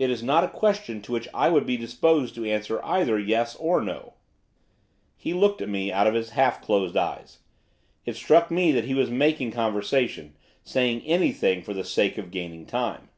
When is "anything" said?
11.02-11.62